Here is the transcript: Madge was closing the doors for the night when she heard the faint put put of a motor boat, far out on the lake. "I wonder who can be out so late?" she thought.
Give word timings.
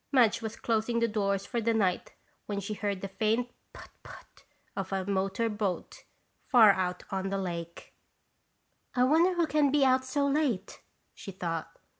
Madge 0.11 0.41
was 0.41 0.55
closing 0.55 0.99
the 0.99 1.07
doors 1.07 1.45
for 1.45 1.61
the 1.61 1.75
night 1.75 2.13
when 2.47 2.59
she 2.59 2.73
heard 2.73 3.01
the 3.01 3.07
faint 3.07 3.51
put 3.71 3.91
put 4.01 4.43
of 4.75 4.91
a 4.91 5.05
motor 5.05 5.47
boat, 5.47 6.05
far 6.47 6.71
out 6.71 7.03
on 7.11 7.29
the 7.29 7.37
lake. 7.37 7.93
"I 8.95 9.03
wonder 9.03 9.35
who 9.35 9.45
can 9.45 9.69
be 9.71 9.85
out 9.85 10.03
so 10.03 10.25
late?" 10.27 10.81
she 11.13 11.31
thought. 11.31 11.69